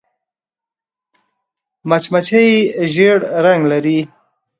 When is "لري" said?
3.71-3.99